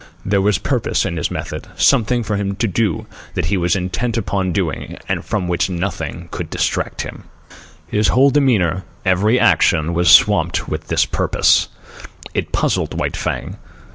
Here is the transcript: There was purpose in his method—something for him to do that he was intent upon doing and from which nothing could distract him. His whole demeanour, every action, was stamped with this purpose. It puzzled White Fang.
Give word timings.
There 0.25 0.41
was 0.41 0.57
purpose 0.57 1.05
in 1.05 1.17
his 1.17 1.29
method—something 1.29 2.23
for 2.23 2.35
him 2.35 2.55
to 2.55 2.67
do 2.67 3.05
that 3.35 3.45
he 3.45 3.55
was 3.55 3.75
intent 3.75 4.17
upon 4.17 4.51
doing 4.51 4.97
and 5.07 5.23
from 5.23 5.47
which 5.47 5.69
nothing 5.69 6.27
could 6.31 6.49
distract 6.49 7.03
him. 7.03 7.25
His 7.85 8.07
whole 8.07 8.31
demeanour, 8.31 8.83
every 9.05 9.39
action, 9.39 9.93
was 9.93 10.09
stamped 10.09 10.67
with 10.67 10.87
this 10.87 11.05
purpose. 11.05 11.67
It 12.33 12.51
puzzled 12.51 12.97
White 12.97 13.15
Fang. 13.15 13.57